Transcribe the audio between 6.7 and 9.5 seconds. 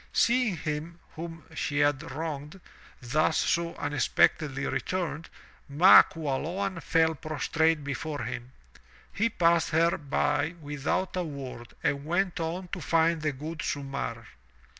fell prostrate before him. He